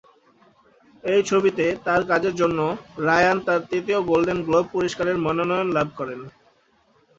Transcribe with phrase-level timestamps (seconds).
[1.03, 2.59] এই ছবিতে তার কাজের জন্য
[3.07, 6.19] রায়ান তার তৃতীয় গোল্ডেন গ্লোব পুরস্কারের মনোনয়ন লাভ করেন।